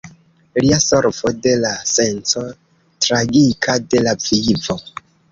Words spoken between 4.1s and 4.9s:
vivo".